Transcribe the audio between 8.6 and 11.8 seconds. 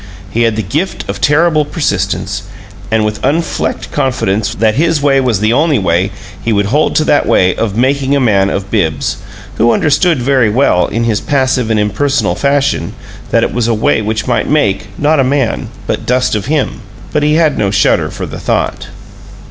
Bibbs, who understood very well, in his passive and